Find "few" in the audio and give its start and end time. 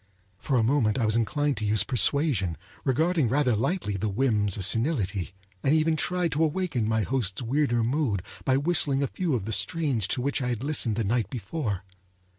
9.07-9.35